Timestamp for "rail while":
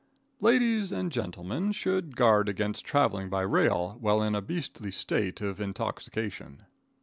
3.43-4.23